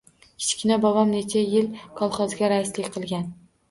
[0.45, 1.71] Kichkina bobom necha yil
[2.03, 3.35] kolxozga raislik qilgan